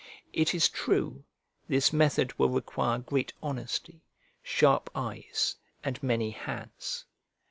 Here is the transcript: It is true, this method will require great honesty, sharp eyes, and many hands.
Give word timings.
It 0.33 0.55
is 0.55 0.67
true, 0.67 1.25
this 1.67 1.93
method 1.93 2.39
will 2.39 2.49
require 2.49 2.97
great 2.97 3.33
honesty, 3.43 4.01
sharp 4.41 4.89
eyes, 4.95 5.57
and 5.83 6.01
many 6.01 6.31
hands. 6.31 7.05